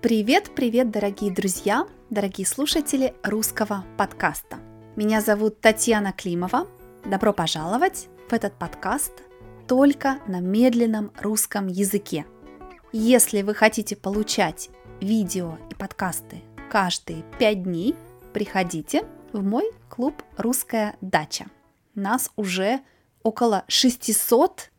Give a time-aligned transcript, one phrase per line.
[0.00, 4.58] Привет, привет, дорогие друзья, дорогие слушатели русского подкаста.
[4.94, 6.68] Меня зовут Татьяна Климова.
[7.04, 9.10] Добро пожаловать в этот подкаст
[9.66, 12.26] только на медленном русском языке.
[12.92, 17.96] Если вы хотите получать видео и подкасты каждые пять дней,
[18.32, 21.46] приходите в мой клуб «Русская дача».
[21.96, 22.82] Нас уже
[23.24, 24.70] около 600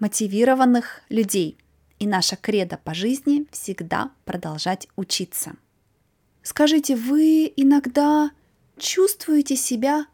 [0.00, 1.56] мотивированных людей.
[2.00, 5.52] И наша кредо по жизни всегда продолжать учиться.
[6.42, 8.30] Скажите, вы иногда
[8.78, 10.06] чувствуете себя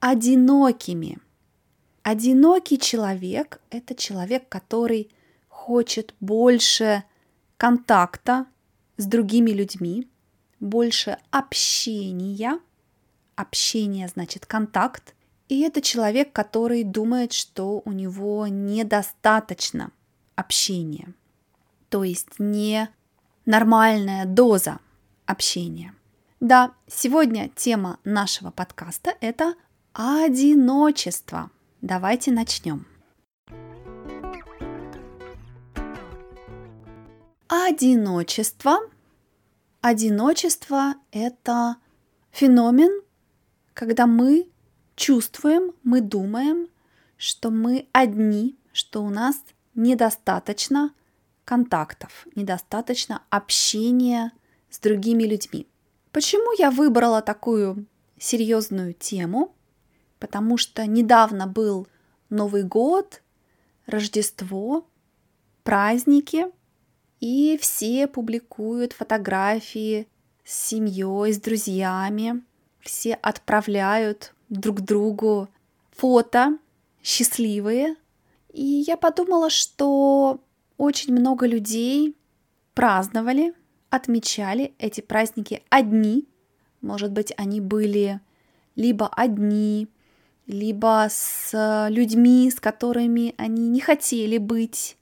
[0.00, 1.18] одинокими?
[2.02, 5.10] Одинокий человек– это человек, который
[5.48, 7.04] хочет больше
[7.56, 8.46] контакта
[8.96, 10.08] с другими людьми,
[10.60, 12.58] больше общения.
[13.34, 15.14] Общение значит контакт.
[15.48, 19.90] И это человек, который думает, что у него недостаточно
[20.34, 21.14] общения,
[21.92, 22.88] то есть не
[23.44, 24.78] нормальная доза
[25.26, 25.94] общения.
[26.40, 29.56] Да, сегодня тема нашего подкаста– это
[29.92, 31.50] одиночество.
[31.82, 32.86] Давайте начнем.
[37.48, 38.78] Одиночество.
[39.82, 41.76] Одиночество– это
[42.30, 43.02] феномен,
[43.74, 44.48] когда мы
[44.96, 46.68] чувствуем, мы думаем,
[47.18, 49.36] что мы одни, что у нас
[49.74, 50.94] недостаточно
[51.44, 54.32] контактов, недостаточно общения
[54.70, 55.66] с другими людьми.
[56.12, 57.86] Почему я выбрала такую
[58.18, 59.54] серьезную тему?
[60.18, 61.86] Потому что недавно был
[62.30, 63.22] Новый год,
[63.86, 64.86] Рождество,
[65.64, 66.46] праздники,
[67.20, 70.08] и все публикуют фотографии
[70.44, 72.42] с семьей, с друзьями,
[72.80, 75.48] все отправляют друг другу
[75.92, 76.58] фото
[77.02, 77.96] счастливые.
[78.52, 80.40] И я подумала, что
[80.82, 82.16] очень много людей
[82.74, 83.54] праздновали,
[83.88, 86.26] отмечали эти праздники одни.
[86.80, 88.20] Может быть, они были
[88.74, 89.86] либо одни,
[90.48, 94.96] либо с людьми, с которыми они не хотели быть,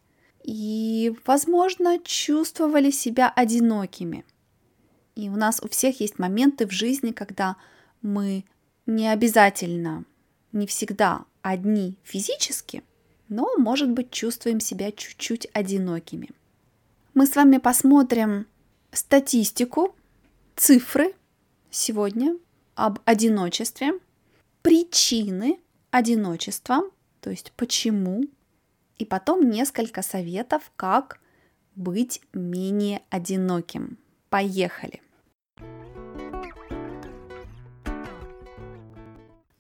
[0.45, 4.27] и, возможно, чувствовали себя одинокими.
[5.17, 7.57] И у нас у всех есть моменты в жизни, когда
[8.03, 8.45] мы
[8.85, 10.05] не обязательно,
[10.53, 12.83] не всегда одни физически,
[13.31, 16.29] но, может быть, чувствуем себя чуть-чуть одинокими.
[17.15, 18.47] Мы с вами посмотрим
[18.93, 19.95] статистику,
[20.57, 21.15] цифры
[21.71, 22.37] сегодня
[22.75, 23.93] об одиночестве,
[24.63, 25.61] причины
[25.93, 26.83] одиночества,
[27.21, 28.25] то есть почему,
[28.99, 31.21] и потом несколько советов, как
[31.77, 33.97] быть менее одиноким.
[34.29, 35.01] Поехали!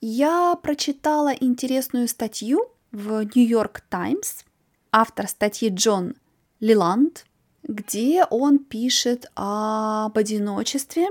[0.00, 4.44] Я прочитала интересную статью в Нью-Йорк Таймс,
[4.92, 6.14] автор статьи Джон
[6.60, 7.26] Лиланд,
[7.62, 11.08] где он пишет об одиночестве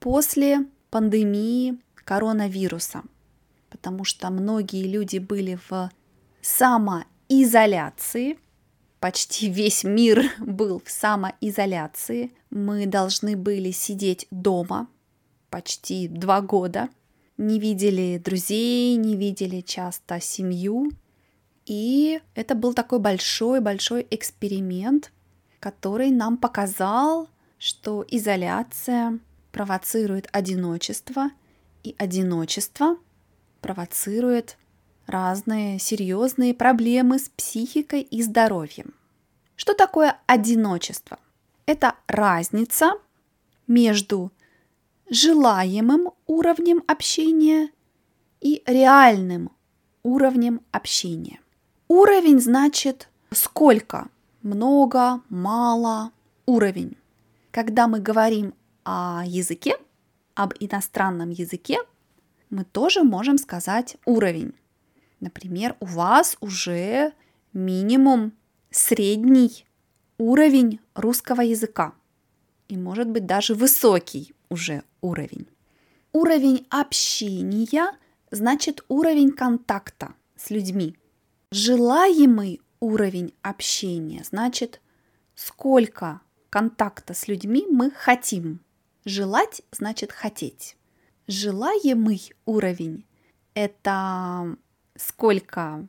[0.00, 3.02] после пандемии коронавируса,
[3.70, 5.90] потому что многие люди были в
[6.40, 8.38] самоизоляции,
[9.00, 12.32] почти весь мир был в самоизоляции.
[12.50, 14.88] Мы должны были сидеть дома
[15.50, 16.88] почти два года–
[17.38, 20.90] не видели друзей, не видели часто семью.
[21.68, 25.12] И это был такой большой-большой эксперимент,
[25.60, 29.18] который нам показал, что изоляция
[29.52, 31.30] провоцирует одиночество,
[31.84, 32.96] и одиночество
[33.60, 34.56] провоцирует
[35.06, 38.94] разные серьезные проблемы с психикой и здоровьем.
[39.54, 41.18] Что такое одиночество?
[41.66, 42.92] Это разница
[43.66, 44.32] между
[45.10, 47.70] желаемым уровнем общения
[48.40, 49.50] и реальным
[50.02, 51.40] уровнем общения.
[51.88, 54.08] Уровень значит сколько,
[54.42, 56.12] много, мало,
[56.44, 56.96] уровень.
[57.50, 58.52] Когда мы говорим
[58.84, 59.76] о языке,
[60.34, 61.78] об иностранном языке,
[62.50, 64.52] мы тоже можем сказать уровень.
[65.20, 67.12] Например, у вас уже
[67.54, 68.32] минимум
[68.70, 69.64] средний
[70.18, 71.94] уровень русского языка
[72.68, 75.46] и может быть даже высокий уже уровень.
[76.12, 77.96] Уровень общения
[78.30, 80.96] значит уровень контакта с людьми.
[81.50, 84.82] Желаемый уровень общения значит
[85.34, 88.60] сколько контакта с людьми мы хотим.
[89.06, 90.76] Желать значит хотеть.
[91.26, 93.06] Желаемый уровень–
[93.54, 94.56] это
[94.94, 95.88] сколько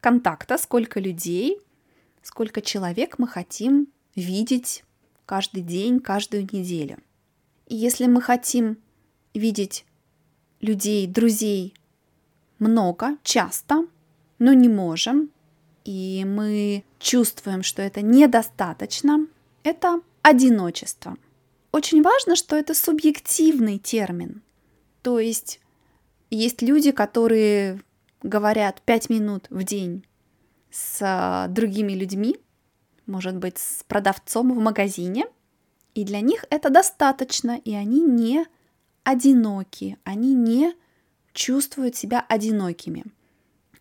[0.00, 1.60] контакта, сколько людей,
[2.22, 3.86] сколько человек мы хотим
[4.16, 4.82] видеть
[5.24, 6.98] каждый день, каждую неделю.
[7.66, 8.78] И если мы хотим
[9.34, 9.84] видеть
[10.60, 11.74] людей, друзей
[12.58, 13.86] много, часто,
[14.38, 15.30] но не можем,
[15.84, 19.26] и мы чувствуем, что это недостаточно,
[19.62, 21.16] это одиночество.
[21.72, 24.42] Очень важно, что это субъективный термин.
[25.02, 25.60] То есть
[26.30, 27.80] есть люди, которые
[28.22, 30.04] говорят 5 минут в день
[30.70, 32.36] с а, другими людьми,
[33.06, 35.26] может быть, с продавцом в магазине,
[35.94, 38.46] и для них это достаточно, и они не
[39.04, 40.74] одиноки, они не
[41.32, 43.04] чувствуют себя одинокими.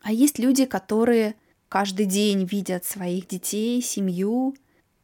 [0.06, 1.34] А есть люди, которые
[1.68, 4.56] каждый день видят своих детей, семью,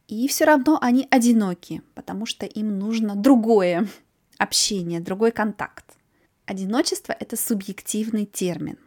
[0.07, 3.87] и все равно они одиноки, потому что им нужно другое
[4.37, 5.97] общение, другой контакт.
[6.45, 8.77] Одиночество– это субъективный термин.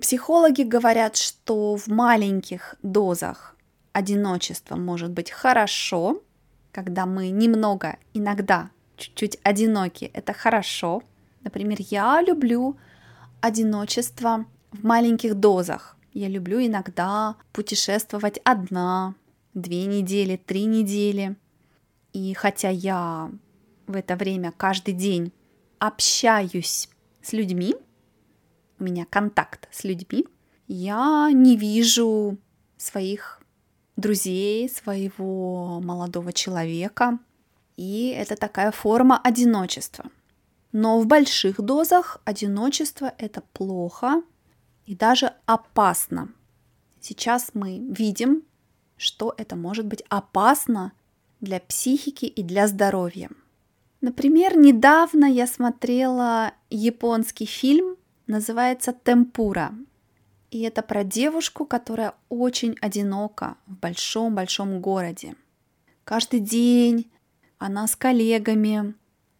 [0.00, 3.56] Психологи говорят, что в маленьких дозах
[3.92, 6.22] одиночество может быть хорошо,
[6.70, 11.02] когда мы немного, иногда чуть-чуть одиноки, это хорошо.
[11.42, 12.76] Например, я люблю
[13.40, 15.96] одиночество в маленьких дозах.
[16.12, 19.14] Я люблю иногда путешествовать одна,
[19.54, 21.36] две недели, три недели.
[22.12, 23.30] И хотя я
[23.86, 25.32] в это время каждый день
[25.78, 26.88] общаюсь
[27.22, 27.74] с людьми,
[28.78, 30.26] у меня контакт с людьми,
[30.68, 32.38] я не вижу
[32.76, 33.40] своих
[33.96, 37.18] друзей, своего молодого человека.
[37.76, 40.04] И это такая форма одиночества.
[40.72, 44.22] Но в больших дозах одиночество это плохо
[44.86, 46.32] и даже опасно.
[47.00, 48.42] Сейчас мы видим,
[48.96, 50.92] что это может быть опасно
[51.40, 53.30] для психики и для здоровья.
[54.00, 57.96] Например, недавно я смотрела японский фильм,
[58.26, 59.72] называется «Темпура».
[60.50, 65.34] И это про девушку, которая очень одинока в большом-большом городе.
[66.04, 67.10] Каждый день
[67.58, 68.94] она с коллегами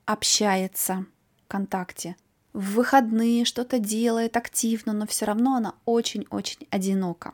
[0.07, 1.07] общается
[1.45, 2.17] ВКонтакте.
[2.53, 7.33] В выходные что-то делает активно, но все равно она очень-очень одинока.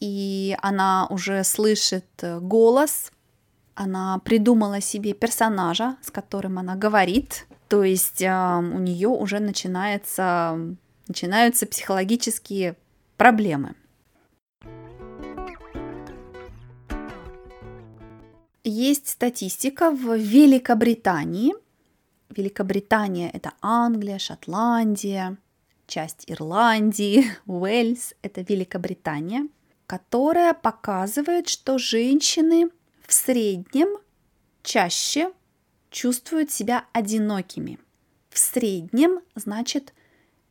[0.00, 2.06] И она уже слышит
[2.40, 3.10] голос,
[3.74, 10.58] она придумала себе персонажа, с которым она говорит, то есть э, у нее уже начинается,
[11.06, 12.76] начинаются психологические
[13.16, 13.74] проблемы.
[18.64, 21.54] Есть статистика в Великобритании.
[22.30, 25.36] Великобритания– это Англия, Шотландия,
[25.86, 29.48] часть Ирландии, Уэльс– это Великобритания,
[29.86, 32.70] которая показывает, что женщины
[33.06, 33.98] в среднем
[34.62, 35.32] чаще
[35.90, 37.78] чувствуют себя одинокими.
[38.28, 39.92] В среднем значит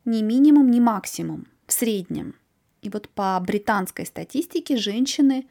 [0.04, 1.46] не минимум, не максимум.
[1.66, 2.34] В среднем.
[2.82, 5.48] И вот по британской статистике женщины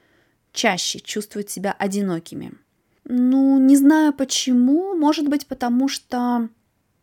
[0.52, 2.54] чаще чувствуют себя одинокими.
[3.12, 4.96] Ну, не знаю почему.
[4.96, 6.48] Может быть, потому что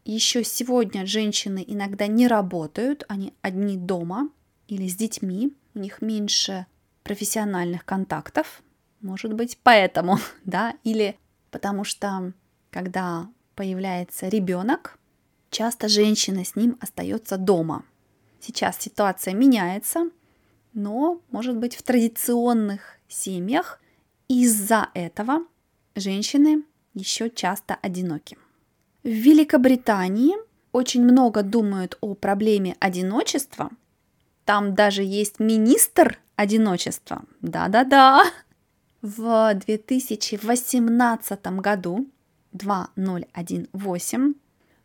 [0.05, 4.31] еще сегодня женщины иногда не работают, они одни дома
[4.69, 6.67] или с детьми, у них меньше
[7.03, 8.63] профессиональных контактов,
[9.01, 11.19] может быть, поэтому, да, или
[11.51, 12.33] потому что
[12.71, 14.99] когда появляется ребенок,
[15.51, 17.85] часто женщина с ним остается дома.
[18.39, 20.11] Сейчас ситуация меняется,
[20.73, 23.81] но, может быть, в традиционных семьях
[24.29, 25.41] из-за этого
[25.97, 26.63] женщины
[26.95, 28.39] еще часто одиноки.
[29.03, 30.37] В Великобритании
[30.73, 33.71] очень много думают о проблеме одиночества.
[34.45, 37.25] Там даже есть министр одиночества.
[37.41, 38.25] Да-да-да,
[39.03, 42.07] в 2018 году,
[42.53, 44.37] 2018,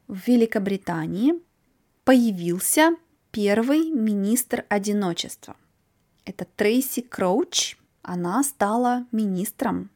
[0.08, 1.34] в Великобритании
[2.04, 2.96] появился
[3.32, 5.56] первый министр одиночества.
[6.26, 7.78] Это Трейси Кроуч.
[8.02, 9.90] Она стала министром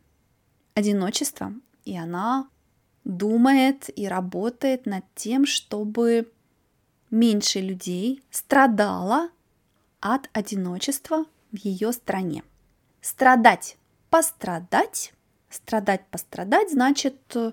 [0.76, 1.54] одиночества,
[1.84, 2.48] и она
[3.04, 6.32] думает и работает над тем, чтобы
[7.10, 9.30] меньше людей страдало
[10.00, 12.44] от одиночества в ее стране.
[13.02, 13.78] Страдать
[14.16, 15.14] пострадать.
[15.50, 17.52] Страдать, пострадать значит э,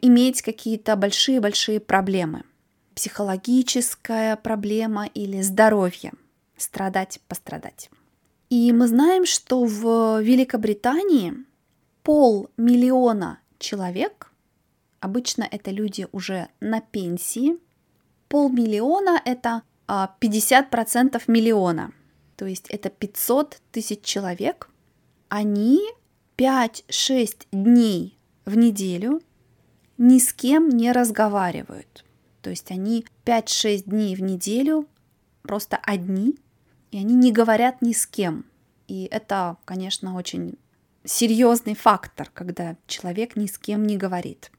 [0.00, 2.44] иметь какие-то большие-большие проблемы.
[2.94, 6.12] Психологическая проблема или здоровье.
[6.56, 7.90] Страдать, пострадать.
[8.48, 11.34] И мы знаем, что в Великобритании
[12.04, 14.30] полмиллиона человек,
[15.00, 17.58] обычно это люди уже на пенсии,
[18.28, 21.92] полмиллиона это 50% а, миллиона,
[22.36, 24.70] то есть это 500 тысяч человек,
[25.28, 25.80] они
[26.36, 29.20] 5-6 дней в неделю
[29.98, 32.04] ни с кем не разговаривают.
[32.42, 34.86] То есть они 5-6 дней в неделю
[35.42, 36.36] просто одни,
[36.90, 38.44] и они не говорят ни с кем.
[38.86, 40.58] И это, конечно, очень
[41.04, 44.50] серьезный фактор, когда человек ни с кем не говорит.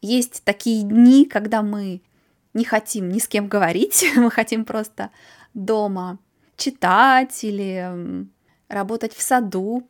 [0.00, 2.02] Есть такие дни, когда мы
[2.54, 5.10] не хотим ни с кем говорить, мы хотим просто
[5.54, 6.18] дома
[6.56, 8.26] читать или
[8.68, 9.88] работать в саду,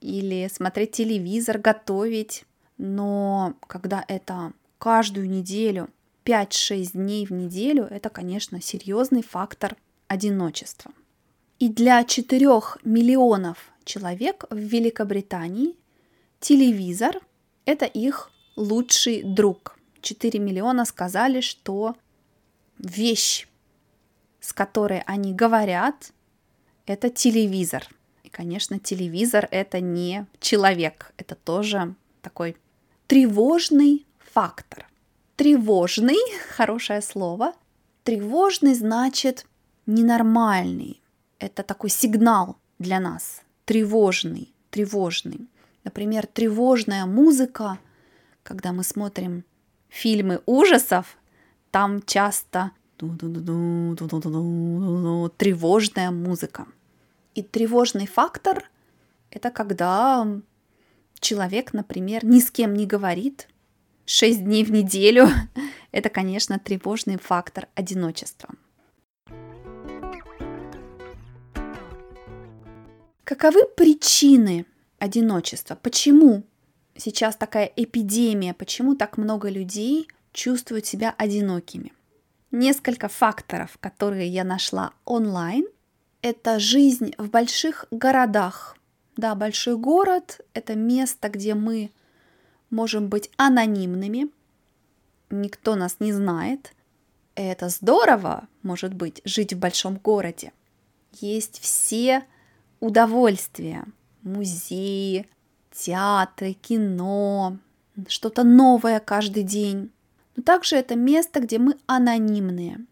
[0.00, 2.44] или смотреть телевизор, готовить.
[2.76, 5.88] Но когда это каждую неделю,
[6.24, 9.76] 5-6 дней в неделю, это, конечно, серьезный фактор
[10.08, 10.92] одиночества.
[11.58, 12.46] И для 4
[12.84, 15.74] миллионов человек в Великобритании
[16.40, 17.20] телевизор–
[17.64, 19.78] это их лучший друг.
[20.00, 21.96] 4 миллиона сказали, что
[22.78, 23.46] вещь,
[24.40, 26.12] с которой они говорят,
[26.86, 27.86] это телевизор.
[28.22, 32.56] И, конечно, телевизор это не человек, это тоже такой
[33.06, 34.86] тревожный фактор.
[35.36, 36.18] Тревожный,
[36.50, 37.54] хорошее слово.
[38.02, 39.46] Тревожный значит
[39.86, 41.00] ненормальный.
[41.38, 43.43] Это такой сигнал для нас.
[43.64, 45.48] Тревожный, тревожный.
[45.84, 47.78] Например, тревожная музыка,
[48.42, 49.44] когда мы смотрим
[49.88, 51.16] фильмы ужасов,
[51.70, 52.72] там часто
[55.38, 56.66] тревожная музыка.
[57.34, 58.70] И тревожный фактор–
[59.30, 60.26] это когда
[61.20, 63.48] человек, например, ни с кем не говорит,
[64.06, 65.28] 6 дней в неделю.
[65.92, 68.50] Это, конечно, тревожный фактор одиночества.
[73.24, 74.66] Каковы причины
[74.98, 75.76] одиночества?
[75.76, 76.42] Почему
[76.94, 78.52] сейчас такая эпидемия?
[78.52, 81.94] Почему так много людей чувствуют себя одинокими?
[82.50, 85.64] Несколько факторов, которые я нашла онлайн.
[86.20, 88.76] Это жизнь в больших городах.
[89.16, 91.90] Да, большой город– это место, где мы
[92.68, 94.28] можем быть анонимными,
[95.30, 96.74] никто нас не знает.
[97.36, 100.52] Это здорово, может быть, жить в большом городе.
[101.12, 102.24] Есть все
[102.80, 103.84] удовольствия,
[104.22, 105.26] музеи,
[105.72, 107.58] театры, кино,
[108.08, 109.90] что-то новое каждый день.
[110.36, 112.84] Но также это место, где мы анонимные.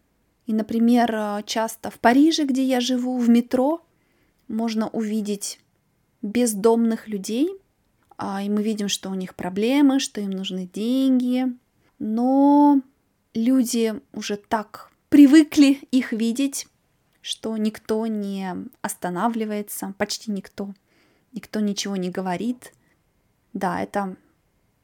[0.45, 3.85] И, например, часто в Париже, где я живу, в метро
[4.47, 5.59] можно увидеть
[6.21, 7.49] бездомных людей,
[8.17, 11.45] а, и мы видим, что у них проблемы, что им нужны деньги,
[11.99, 12.81] но
[13.33, 16.67] люди уже так привыкли их видеть,
[17.23, 20.73] что никто не останавливается, почти никто,
[21.31, 22.73] никто ничего не говорит.
[23.53, 24.17] Да, это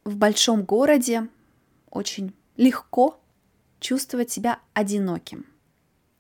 [0.05, 1.27] в большом городе
[1.91, 3.19] очень легко
[3.81, 5.45] чувствовать себя одиноким.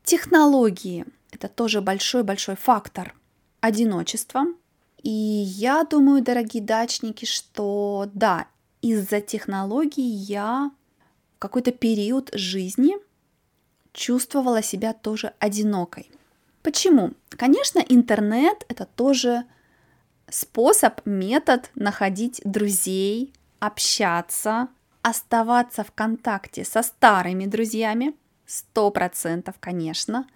[0.03, 3.15] Технологии– это тоже большой-большой фактор
[3.61, 4.43] одиночества.
[5.01, 8.47] И я думаю, дорогие дачники, что да,
[8.81, 10.71] из-за технологий я
[11.35, 12.97] в какой-то период жизни
[13.93, 16.09] чувствовала себя тоже одинокой.
[16.61, 17.13] Почему?
[17.29, 19.45] Конечно, интернет это тоже
[20.29, 24.67] способ, метод находить друзей, общаться,
[25.01, 28.15] оставаться в контакте со старыми друзьями,
[28.45, 30.27] сто процентов, конечно,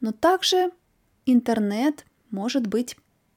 [0.00, 0.70] но также
[1.26, 2.96] интернет может быть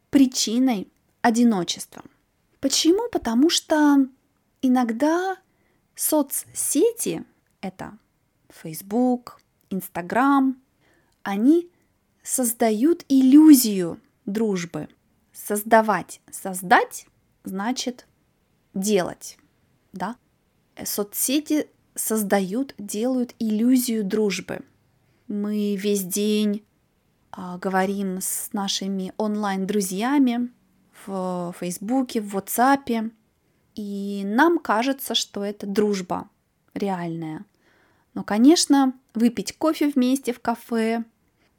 [0.10, 0.88] причиной
[1.22, 2.04] одиночества.
[2.60, 3.10] Почему?
[3.10, 4.08] Потому что
[4.62, 5.38] иногда
[5.96, 7.24] соцсети,
[7.62, 7.98] это
[8.50, 9.40] Facebook,
[9.74, 10.62] Instagram,
[11.24, 11.70] они
[12.24, 14.88] создают иллюзию дружбы.
[15.34, 17.08] Создавать, создать
[17.44, 18.08] значит
[18.74, 19.38] делать,
[19.92, 20.16] да?
[20.84, 24.62] Соцсети создают, делают иллюзию дружбы.
[25.28, 26.64] Мы весь день
[27.32, 30.52] а, говорим с нашими онлайн-друзьями
[31.06, 33.12] в Фейсбуке, в WhatsApp,
[33.76, 36.30] и нам кажется, что это дружба
[36.74, 37.46] реальная.
[38.14, 41.04] Но, конечно, выпить кофе вместе в кафе,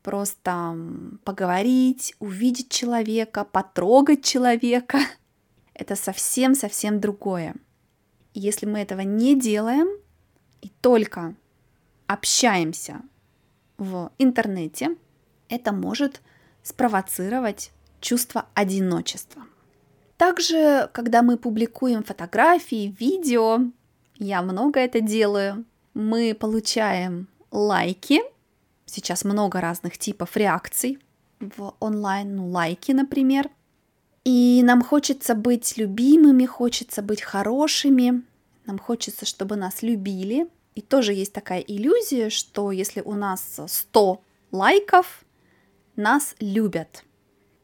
[0.02, 0.76] просто
[1.25, 4.99] поговорить, увидеть человека, потрогать человека,
[5.75, 7.54] это совсем-совсем другое.
[8.34, 9.88] если мы этого не делаем
[10.61, 11.34] и только
[12.06, 13.00] общаемся
[13.78, 14.96] в интернете,
[15.49, 16.20] это может
[16.62, 17.70] спровоцировать
[18.00, 19.42] чувство одиночества.
[20.16, 23.61] Также, когда мы публикуем фотографии, видео,
[24.16, 28.20] я много это делаю, мы получаем лайки.
[28.84, 30.99] Сейчас много разных типов реакций
[31.40, 33.49] в онлайн, ну, лайки, например.
[34.25, 38.23] И нам хочется быть любимыми, хочется быть хорошими,
[38.66, 40.49] нам хочется, чтобы нас любили.
[40.75, 44.20] И тоже есть такая иллюзия, что если у нас 100
[44.50, 45.25] лайков,
[45.94, 47.04] нас любят.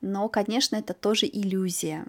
[0.01, 2.07] Но, конечно, это тоже иллюзия.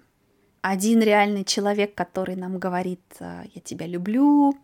[0.62, 4.56] Один реальный человек, который нам говорит, «Э, я тебя люблю,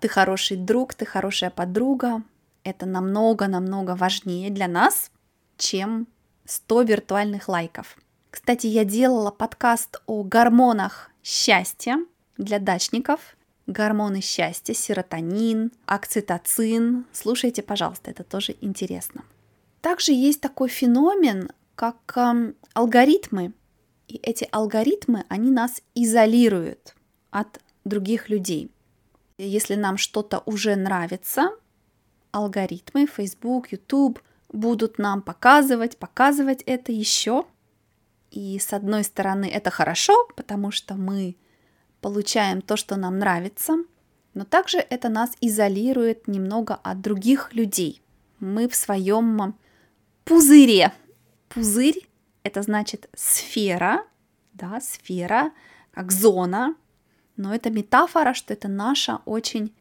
[0.00, 2.22] ты хороший друг, ты хорошая подруга,
[2.66, 5.12] это намного-намного важнее для нас,
[5.56, 6.08] чем
[6.46, 7.96] 100 виртуальных лайков.
[8.30, 11.98] Кстати, я делала подкаст о гормонах счастья
[12.36, 13.36] для дачников.
[13.68, 17.06] Гормоны счастья, серотонин, окситоцин.
[17.12, 19.24] Слушайте, пожалуйста, это тоже интересно.
[19.80, 23.52] Также есть такой феномен, как э, алгоритмы.
[24.08, 26.96] И эти алгоритмы, они нас изолируют
[27.30, 28.70] от других людей.
[29.38, 31.50] Если нам что-то уже нравится,
[32.36, 34.20] алгоритмы Facebook, YouTube
[34.52, 37.44] будут нам показывать, показывать это еще.
[38.30, 41.36] И с одной стороны это хорошо, потому что мы
[42.00, 43.76] получаем то, что нам нравится,
[44.34, 48.02] но также это нас изолирует немного от других людей.
[48.38, 49.54] Мы в своем
[50.24, 50.92] пузыре.
[51.48, 52.06] Пузырь–
[52.42, 54.04] это значит сфера,
[54.52, 55.52] да, сфера,
[55.92, 56.74] как зона,
[57.36, 59.74] но это метафора, что это наша очень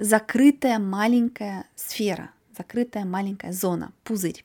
[0.00, 4.44] закрытая маленькая сфера, закрытая маленькая зона, пузырь.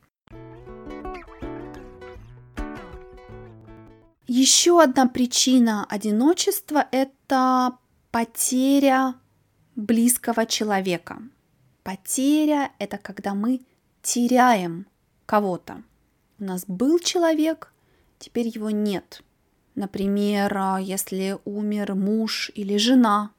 [4.28, 7.78] Еще одна причина одиночества– это
[8.12, 9.16] потеря
[9.76, 11.22] близкого человека.
[11.84, 13.62] Потеря– это когда мы
[14.02, 14.88] теряем
[15.26, 15.84] кого-то.
[16.40, 17.72] У нас был человек,
[18.20, 19.22] теперь его нет.
[19.76, 23.32] Например, если умер муж или жена,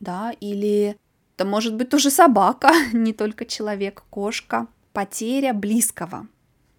[0.00, 0.98] да, или
[1.36, 4.66] это может быть тоже собака, не только человек, кошка.
[4.92, 6.26] Потеря близкого.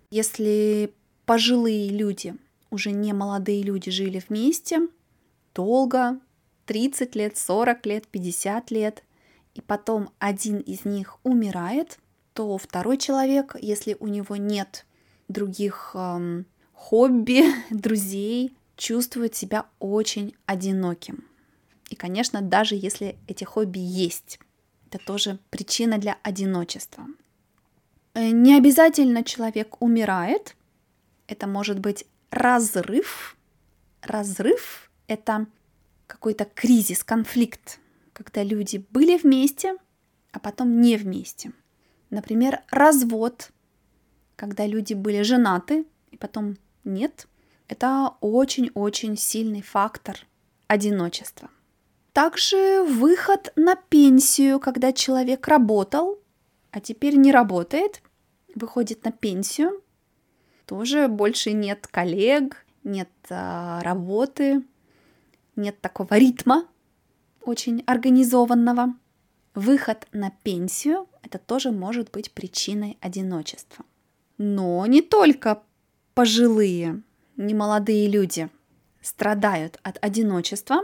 [0.10, 0.92] Если
[1.26, 2.36] пожилые люди,
[2.72, 4.88] уже не молодые люди жили вместе
[5.54, 6.20] долго,
[6.66, 9.04] 30 лет, 40 лет, 50 лет,
[9.54, 12.00] и потом один из них умирает,
[12.34, 14.86] то второй человек, если у него нет
[15.28, 21.26] других эм, хобби, друзей, чувствует себя очень одиноким.
[21.90, 24.40] И, конечно, даже если эти хобби есть,
[24.89, 27.06] это тоже причина для одиночества.
[28.13, 30.56] Э, не обязательно человек умирает,
[31.27, 33.36] это может быть разрыв.
[34.01, 35.48] Разрыв— это
[36.08, 37.79] какой-то кризис, конфликт,
[38.13, 39.75] когда люди были вместе,
[40.32, 41.51] а потом не вместе.
[42.10, 43.51] Например, развод,
[44.36, 47.28] когда люди были женаты и потом нет.
[47.67, 50.26] Это очень-очень сильный фактор
[50.67, 51.50] одиночества.
[52.17, 56.17] Также выход на пенсию, когда человек работал,
[56.71, 58.01] а теперь не работает,
[58.56, 59.84] выходит на пенсию,
[60.65, 64.63] тоже больше нет коллег, нет а, работы,
[65.56, 66.65] нет такого ритма
[67.43, 68.95] очень организованного.
[69.53, 73.86] Выход на пенсию– это тоже может быть причиной одиночества.
[74.39, 75.62] Но не только
[76.15, 77.03] пожилые,
[77.36, 78.49] немолодые люди
[79.03, 80.82] страдают от одиночества.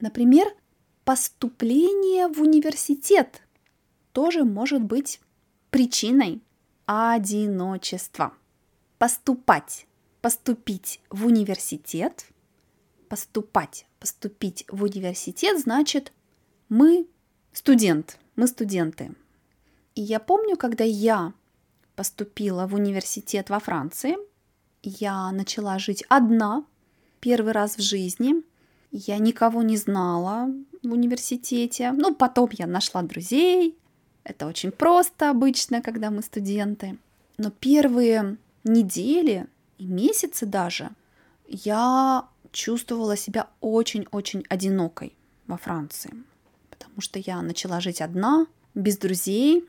[0.00, 0.50] Например,
[1.10, 3.42] поступление в университет
[4.12, 5.20] тоже может быть
[5.70, 6.40] причиной
[6.86, 8.32] одиночества.
[8.96, 9.88] Поступать,
[10.20, 12.26] поступить в университет,
[13.08, 16.12] поступать, поступить в университет значит
[16.68, 17.08] мы
[17.52, 19.12] студент, мы студенты.
[19.96, 21.32] И я помню, когда я
[21.96, 24.16] поступила в университет во Франции,
[24.84, 26.64] я начала жить одна,
[27.18, 28.44] первый раз в жизни.
[28.92, 30.48] Я никого не знала
[30.82, 31.92] в университете.
[31.92, 33.76] Ну, потом я нашла друзей.
[34.24, 36.98] Это очень просто обычно, когда мы студенты.
[37.38, 39.46] Но первые недели
[39.78, 40.90] и месяцы даже
[41.48, 45.16] я чувствовала себя очень-очень одинокой
[45.46, 46.12] во Франции,
[46.70, 49.64] потому что я начала жить одна, без друзей,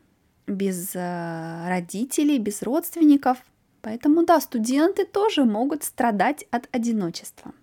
[0.48, 3.38] без э, родителей, без родственников.
[3.82, 7.54] Поэтому да, студенты тоже могут страдать от одиночества.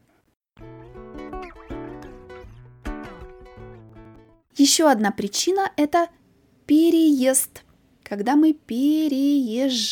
[4.58, 6.08] Еще одна причина– это
[6.66, 7.62] переезд.
[8.02, 9.84] Когда мы переезжаем.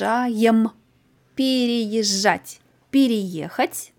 [1.37, 2.61] Переезжать.
[2.90, 3.92] Переехать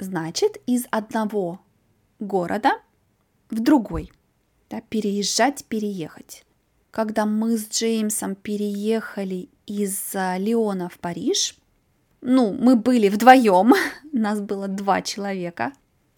[0.00, 1.60] значит из одного
[2.18, 2.80] города
[3.48, 4.10] в другой.
[4.68, 6.44] Да, переезжать, переехать.
[6.90, 11.56] Когда мы с Джеймсом переехали из Леона в Париж,
[12.20, 13.74] ну, мы были вдвоем,
[14.12, 15.72] нас было два человека,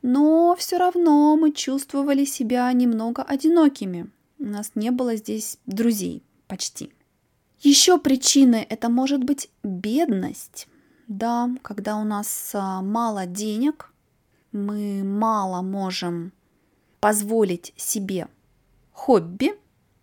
[0.04, 4.10] но все равно мы чувствовали себя немного одинокими.
[4.38, 6.92] У нас не было здесь друзей почти.
[7.60, 10.68] Еще причины это может быть бедность.
[11.08, 13.94] Да, когда у нас а, мало денег,
[14.52, 16.34] мы мало можем
[17.00, 18.28] позволить себе
[18.92, 19.54] хобби,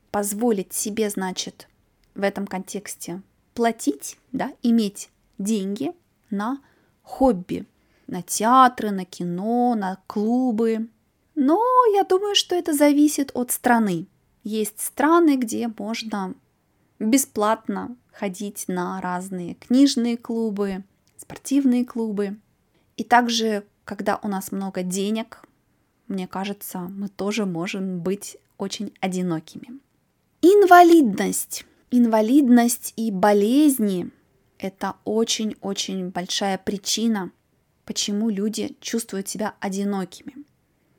[0.10, 1.68] позволить себе, значит,
[2.16, 3.22] в этом контексте
[3.54, 5.92] платить, да, иметь деньги
[6.32, 6.60] на
[7.04, 7.68] хобби,
[8.12, 10.90] на театры, на кино, на клубы.
[11.34, 11.64] Но
[11.96, 14.06] я думаю, что это зависит от страны.
[14.44, 16.36] Есть страны, где можно
[17.00, 20.84] бесплатно ходить на разные книжные клубы,
[21.18, 22.38] спортивные клубы.
[22.98, 25.44] И также, когда у нас много денег,
[26.08, 29.80] мне кажется, мы тоже можем быть очень одинокими.
[30.42, 31.66] Инвалидность.
[31.92, 34.12] Инвалидность и болезни–
[34.58, 37.32] это очень-очень большая причина
[37.92, 40.34] почему люди чувствуют себя одинокими.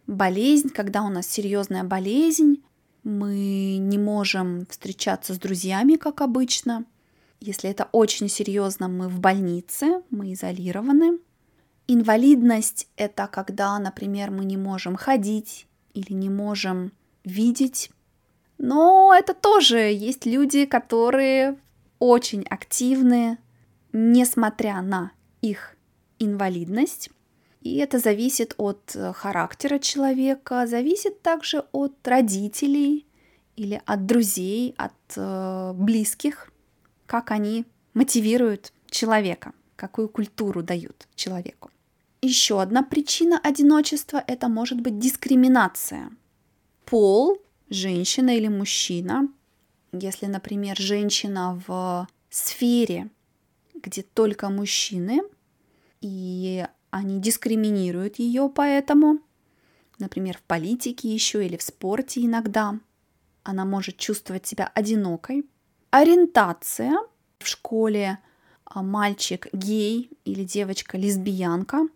[0.06, 2.62] болезнь, когда у нас серьезная болезнь,
[3.02, 6.84] мы не можем встречаться с друзьями, как обычно.
[7.40, 11.18] Если это очень серьезно, мы в больнице, мы изолированы.
[11.88, 16.92] Инвалидность– это когда, например, мы не можем ходить или не можем
[17.24, 17.90] видеть.
[18.58, 21.56] Но это тоже есть люди, которые
[21.98, 23.38] очень активны,
[23.94, 25.74] несмотря на их
[26.22, 27.10] инвалидность.
[27.60, 33.06] И это зависит от э, характера человека, зависит также от родителей
[33.56, 36.50] или от друзей, от э, близких,
[37.06, 41.70] как они мотивируют человека, какую культуру дают человеку.
[42.20, 46.10] Еще одна причина одиночества– это может быть дискриминация.
[46.84, 49.28] Пол, женщина или мужчина,
[49.92, 53.10] если, например, женщина в сфере,
[53.74, 55.22] где только мужчины,
[56.02, 59.20] и они дискриминируют ее поэтому,
[59.98, 62.78] например, в политике еще или в спорте иногда.
[63.44, 65.46] Она может чувствовать себя одинокой.
[65.90, 66.98] Ориентация
[67.38, 68.18] в школе
[68.64, 71.88] а, мальчик гей или девочка лесбиянка.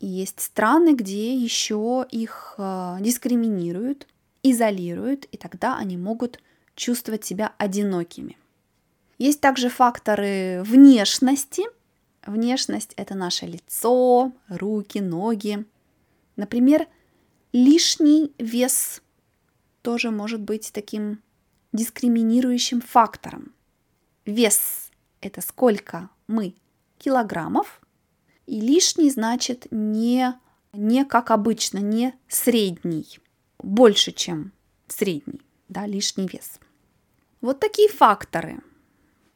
[0.00, 4.08] Есть страны, где еще их а, дискриминируют,
[4.42, 6.40] изолируют, и тогда они могут
[6.74, 8.36] чувствовать себя одинокими.
[9.18, 11.62] Есть также факторы внешности–
[12.26, 15.64] Внешность– это наше лицо, руки, ноги.
[16.36, 16.86] Например,
[17.52, 19.02] лишний вес
[19.82, 21.20] тоже может быть таким
[21.72, 23.52] дискриминирующим фактором.
[24.24, 26.54] Вес– это сколько мы
[26.98, 27.82] килограммов,
[28.46, 30.34] и лишний значит не,
[30.72, 33.18] не как обычно, не средний,
[33.58, 34.52] больше, чем
[34.88, 36.58] средний, да, лишний вес.
[37.42, 38.60] Вот такие факторы.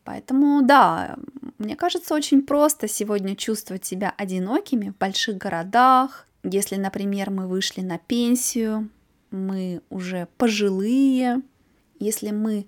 [0.08, 1.18] Поэтому, да,
[1.58, 6.26] мне кажется, очень просто сегодня чувствовать себя одинокими в больших городах.
[6.42, 8.88] Если, например, мы вышли на пенсию,
[9.30, 11.42] мы уже пожилые,
[12.00, 12.66] если мы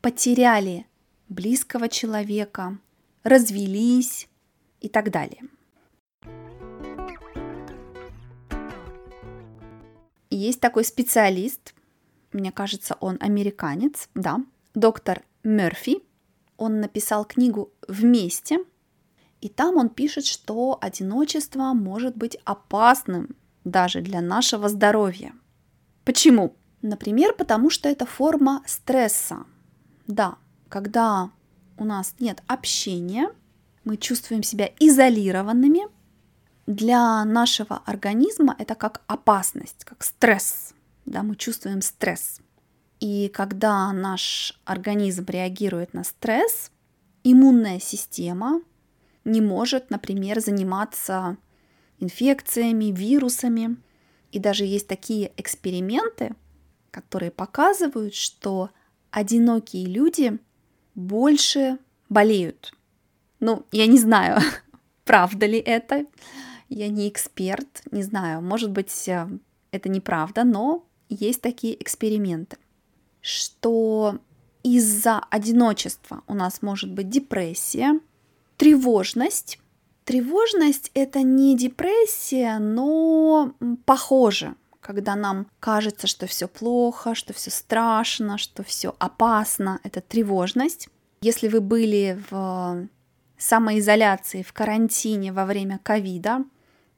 [0.00, 0.86] потеряли
[1.28, 2.78] близкого человека,
[3.24, 4.28] развелись
[4.80, 5.42] и так далее.
[10.30, 11.74] Есть такой специалист,
[12.30, 14.38] мне кажется, он американец, да,
[14.76, 16.05] доктор Мерфи,
[16.56, 18.58] он написал книгу «Вместе»,
[19.40, 25.34] и там он пишет, что одиночество может быть опасным даже для нашего здоровья.
[26.04, 26.56] Почему?
[26.82, 29.44] Например, потому что это форма стресса.
[30.06, 30.36] Да,
[30.68, 31.30] когда
[31.76, 33.28] у нас нет общения,
[33.84, 35.88] мы чувствуем себя изолированными,
[36.66, 40.74] для нашего организма это как опасность, как стресс.
[41.04, 42.40] Да, мы чувствуем стресс.
[43.00, 46.70] И когда наш организм реагирует на стресс,
[47.24, 48.62] иммунная система
[49.24, 51.36] не может, например, заниматься
[51.98, 53.76] инфекциями, вирусами.
[54.32, 56.34] И даже есть такие эксперименты,
[56.90, 58.70] которые показывают, что
[59.10, 60.38] одинокие люди
[60.94, 61.78] больше
[62.08, 62.72] болеют.
[63.40, 64.40] Ну, я не знаю,
[65.04, 66.06] правда ли это.
[66.68, 69.28] Я не эксперт, не знаю, может быть, э,
[69.70, 72.56] это неправда, но есть такие эксперименты
[73.26, 74.20] что
[74.62, 77.98] из-за одиночества у нас может быть депрессия,
[78.56, 79.58] тревожность.
[80.04, 83.52] Тревожность это не депрессия, но
[83.84, 90.88] похоже, когда нам кажется, что все плохо, что все страшно, что все опасно, это тревожность.
[91.20, 92.86] Если вы были в
[93.36, 96.44] самоизоляции, в карантине во время ковида,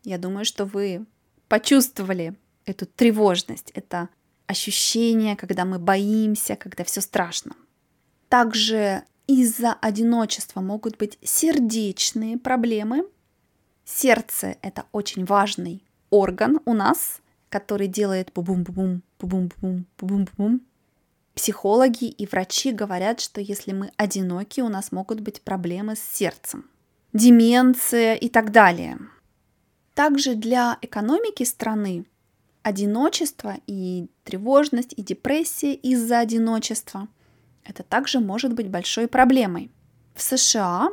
[0.05, 1.07] я думаю, что вы
[1.49, 2.35] почувствовали
[2.67, 4.11] эту тревожность, это
[4.49, 7.55] ощущение, когда мы боимся, когда все страшно.
[8.29, 13.07] Также из-за одиночества могут быть сердечные проблемы.
[13.85, 20.61] Сердце– это очень важный орган у нас, который делает бу-бум-бу-бум, бу-бум-бу-бум, бу-бум-бу-бум.
[21.35, 26.69] Психологи и врачи говорят, что если мы одиноки, у нас могут быть проблемы с сердцем,
[27.13, 28.99] деменция и так далее.
[29.95, 32.07] Также для экономики страны
[32.69, 37.09] одиночество и тревожность, и депрессия из-за одиночества.
[37.65, 39.71] Это также может быть большой проблемой.
[40.15, 40.91] В США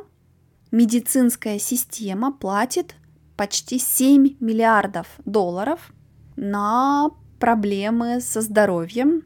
[0.70, 2.96] медицинская система платит
[3.36, 5.92] почти 7 миллиардов долларов
[6.36, 9.22] на проблемы со здоровьем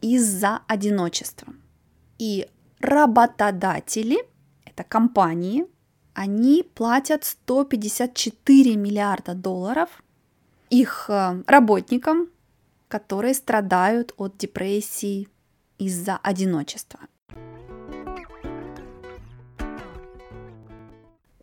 [0.00, 1.54] из-за одиночества.
[2.18, 2.48] И
[2.80, 4.18] работодатели,
[4.64, 5.66] это компании,
[6.14, 10.02] они платят 154 миллиарда долларов
[10.72, 12.28] их э, работникам,
[12.88, 15.28] которые страдают от депрессии
[15.78, 17.00] из-за одиночества.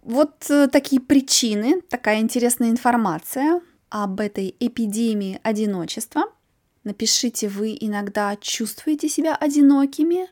[0.01, 3.61] Вот э, такие причины, такая интересная информация.
[3.91, 6.21] об этой эпидемии одиночества.
[6.83, 10.27] Напишите, вы иногда чувствуете себя одинокими?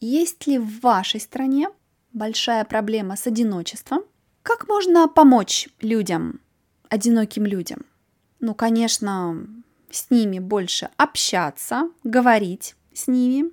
[0.00, 1.68] Есть ли в вашей стране
[2.12, 4.02] большая проблема с одиночеством?
[4.42, 6.40] Как можно помочь людям,
[6.90, 7.84] одиноким людям?
[8.40, 9.46] Ну, конечно,
[9.90, 13.50] с ними больше общаться, говорить с ними.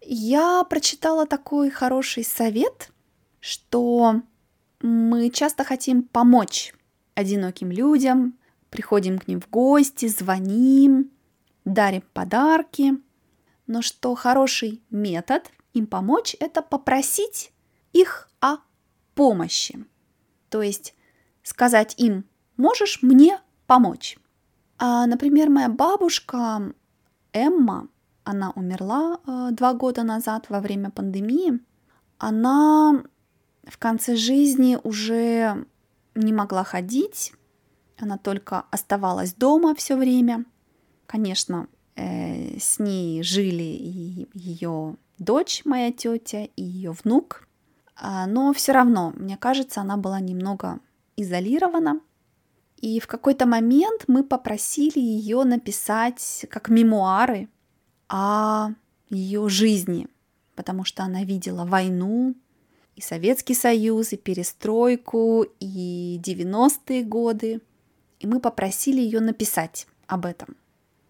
[0.00, 2.90] Я прочитала такой хороший совет,
[3.40, 4.22] что
[4.80, 6.74] мы часто хотим помочь
[7.14, 8.38] одиноким людям,
[8.70, 11.10] приходим к ним в гости, звоним,
[11.64, 12.94] дарим подарки.
[13.66, 17.52] Но что хороший метод им помочь– это попросить
[17.92, 18.58] их о
[19.14, 19.84] помощи.
[20.48, 20.94] То есть
[21.42, 22.24] сказать им
[22.56, 24.18] «можешь мне помочь?».
[24.78, 26.72] А, например, моя бабушка
[27.32, 27.88] Эмма,
[28.24, 31.60] она умерла э, два года назад во время пандемии,
[32.18, 33.02] она
[33.64, 35.66] в конце жизни уже
[36.14, 37.32] не могла ходить,
[37.98, 40.44] она только оставалась дома все время.
[41.06, 47.48] Конечно, э, с ней жили и ее дочь, моя тетя, и ее внук.
[47.96, 50.80] А, но все равно, мне кажется, она была немного
[51.16, 52.00] изолирована.
[52.76, 57.48] И в какой-то момент мы попросили ее написать как мемуары
[58.08, 58.70] о
[59.08, 60.08] ее жизни,
[60.54, 62.34] потому что она видела войну,
[62.96, 67.60] и Советский Союз, и перестройку, и 90-е годы.
[68.20, 70.56] И мы попросили ее написать об этом.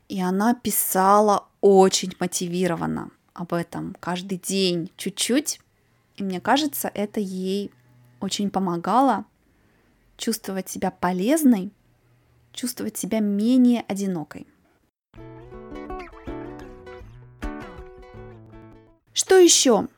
[0.09, 5.61] И она писала очень мотивированно об этом каждый день чуть-чуть.
[6.17, 7.71] И мне кажется, это ей
[8.21, 9.25] очень помогало
[10.17, 11.73] чувствовать себя полезной,
[12.53, 14.47] чувствовать себя менее одинокой.
[19.13, 19.89] Что еще?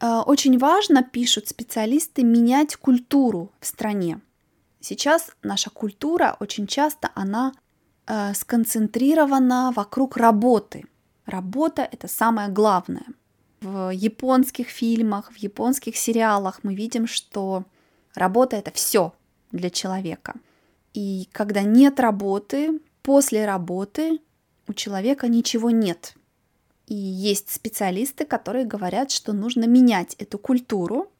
[0.00, 4.20] Э, очень важно, пишут специалисты, менять культуру в стране.
[4.80, 7.52] Сейчас наша культура очень часто она
[8.06, 10.84] э, сконцентрирована вокруг работы.
[11.24, 13.06] Работа это самое главное.
[13.60, 17.64] В японских фильмах, в японских сериалах мы видим, что
[18.14, 19.12] работа это все
[19.56, 20.34] для человека.
[20.94, 24.20] И когда нет работы, после работы
[24.68, 26.14] у человека ничего нет.
[26.86, 31.10] И есть специалисты, которые говорят, что нужно менять эту культуру,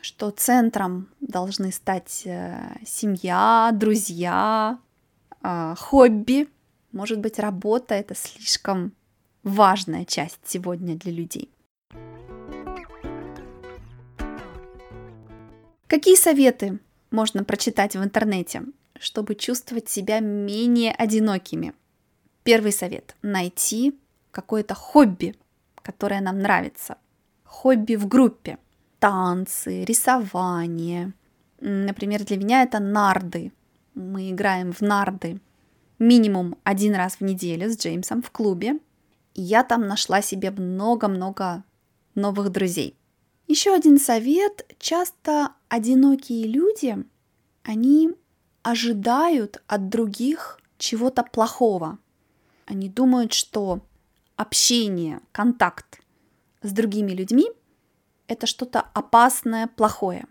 [0.00, 4.78] что центром должны стать э, семья, друзья,
[5.42, 6.48] э, хобби.
[6.92, 8.92] Может быть, работа это слишком
[9.42, 11.50] важная часть сегодня для людей.
[15.86, 16.78] Какие советы
[17.10, 18.62] можно прочитать в интернете,
[18.98, 21.74] чтобы чувствовать себя менее одинокими?
[22.42, 23.98] Первый совет– найти
[24.30, 25.34] какое-то хобби,
[25.82, 26.96] которое нам нравится.
[27.44, 28.58] Хобби в группе.
[28.98, 31.12] Танцы, рисование.
[31.60, 33.52] Например, для меня это нарды.
[33.94, 35.40] Мы играем в нарды
[36.00, 38.78] минимум один раз в неделю с Джеймсом в клубе.
[39.34, 41.62] И я там нашла себе много-много
[42.16, 42.96] новых друзей.
[43.50, 44.64] Еще один совет.
[44.78, 46.96] Часто одинокие люди,
[47.64, 48.10] они
[48.62, 51.98] ожидают от других чего-то плохого.
[52.66, 53.80] Они думают, что
[54.36, 56.00] общение, контакт
[56.62, 57.50] с другими людьми–
[58.28, 60.26] это что-то опасное, плохое.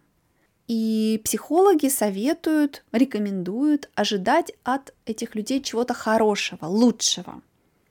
[0.70, 7.42] И психологи советуют, рекомендуют ожидать от этих людей чего-то хорошего, лучшего.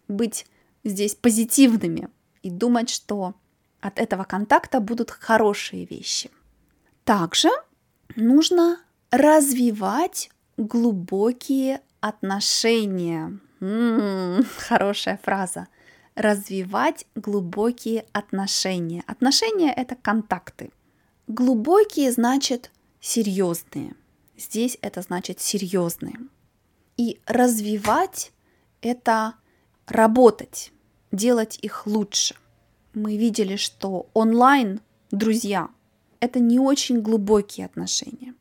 [0.08, 0.46] Быть
[0.84, 2.08] здесь позитивными
[2.42, 3.34] и думать, что
[3.80, 6.30] от этого контакта будут хорошие вещи.
[7.04, 7.48] Также
[8.16, 13.38] нужно развивать глубокие отношения.
[13.60, 15.68] М-м, хорошая фраза
[16.18, 19.04] развивать глубокие отношения.
[19.06, 20.72] Отношения это контакты.
[21.28, 23.94] Глубокие значит серьезные.
[24.36, 26.16] Здесь это значит серьезные.
[26.96, 28.32] И развивать
[28.82, 29.34] это
[29.86, 30.72] работать,
[31.12, 32.34] делать их лучше.
[32.98, 34.80] Мы видели, что онлайн
[35.12, 35.68] друзья
[36.18, 38.34] это не очень глубокие отношения.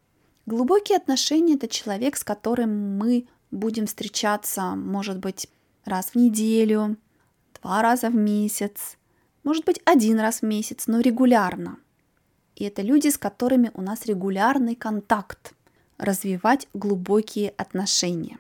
[0.48, 5.48] Глубокие отношения это человек, с которым мы будем встречаться, может быть,
[5.86, 6.98] раз в неделю,
[7.62, 8.98] два раза в месяц,
[9.44, 11.78] может быть, один раз в месяц, но регулярно.
[12.56, 15.54] И это люди, с которыми у нас регулярный контакт,
[16.00, 18.40] развивать глубокие отношения.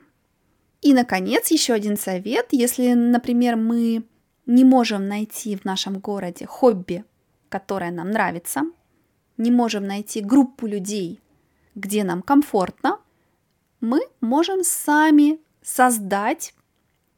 [0.82, 2.48] И, наконец, еще один совет.
[2.54, 4.04] Если, например, мы
[4.48, 7.06] не можем найти в нашем городе хобби,
[7.50, 8.64] которое нам нравится,
[9.38, 11.22] не можем найти группу людей,
[11.76, 13.00] где нам комфортно,
[13.80, 16.56] мы можем сами создать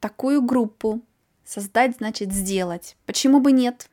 [0.00, 1.00] такую группу,
[1.50, 2.96] Создать значит сделать.
[3.06, 3.90] Почему бы нет?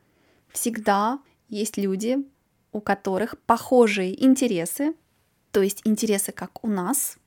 [0.48, 2.24] Всегда есть люди,
[2.70, 4.94] у которых похожие интересы,
[5.50, 7.18] то есть интересы как у нас,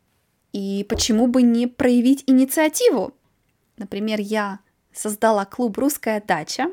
[0.53, 3.13] И почему бы не проявить инициативу?
[3.75, 4.59] Например, я
[4.93, 6.71] создала клуб «Русская дача»,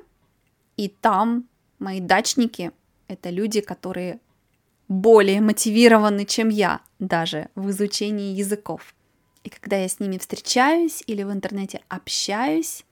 [0.77, 2.73] и там мои дачники—
[3.09, 4.21] это люди, которые
[4.89, 8.95] более мотивированы, чем я, даже в изучении языков.
[9.45, 12.85] И когда я с ними встречаюсь или в интернете общаюсь,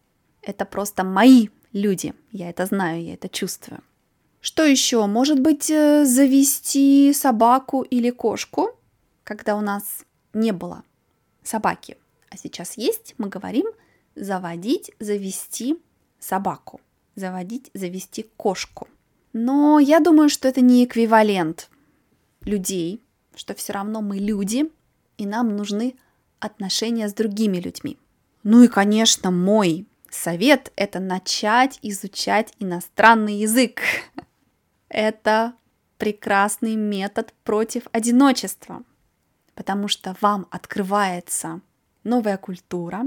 [0.43, 2.15] это просто мои люди.
[2.33, 3.83] Я это знаю, я это чувствую.
[4.41, 5.05] Что еще?
[5.07, 8.71] Может быть, э, завести собаку или кошку,
[9.25, 10.85] когда у нас не было
[11.43, 11.97] собаки,
[12.31, 13.67] а сейчас есть, мы говорим
[14.17, 15.79] заводить, завести
[16.19, 16.81] собаку,
[17.15, 18.89] заводить, завести кошку.
[19.33, 21.71] Но я думаю, что это не эквивалент
[22.41, 23.03] людей,
[23.35, 24.71] что все равно мы люди,
[25.19, 25.95] и нам нужны
[26.41, 27.99] отношения с другими людьми.
[28.43, 33.81] Ну и, конечно, мой совет– это начать изучать иностранный язык.
[34.89, 35.55] Это
[35.99, 38.83] прекрасный метод против одиночества,
[39.55, 41.61] потому что вам открывается
[42.05, 43.05] новая культура.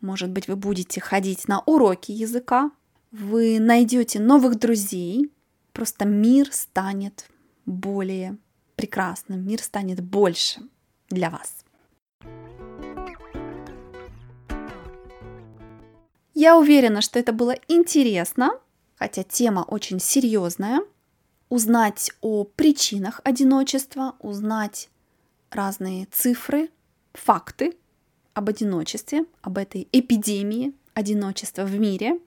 [0.00, 2.70] Может быть, вы будете ходить на уроки языка,
[3.10, 5.32] вы найдете новых друзей,
[5.72, 7.28] просто мир станет
[7.66, 8.36] более
[8.76, 10.60] прекрасным, мир станет больше
[11.10, 11.64] для вас.
[16.34, 18.52] Я уверена, что это было интересно,
[18.94, 20.80] хотя тема очень серьезная.
[21.48, 24.90] Узнать о причинах одиночества, узнать
[25.50, 26.70] разные цифры,
[27.14, 27.74] факты
[28.38, 32.20] об одиночестве, об этой эпидемии одиночества в мире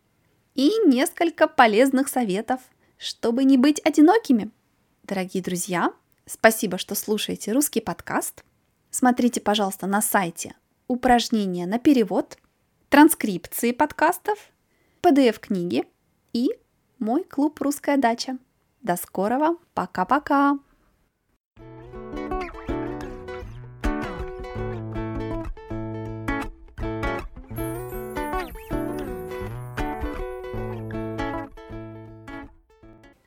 [0.56, 2.60] и несколько полезных советов,
[2.98, 4.52] чтобы не быть одинокими.
[5.04, 5.94] Дорогие друзья,
[6.26, 8.44] спасибо, что слушаете русский подкаст.
[8.90, 10.54] Смотрите, пожалуйста, на сайте
[10.88, 12.38] упражнения на перевод–
[12.90, 14.38] транскрипции подкастов,
[15.02, 15.86] PDF-книги
[16.34, 16.50] и
[17.00, 18.38] мой клуб «Русская дача».
[18.82, 20.60] До скорого, пока-пока!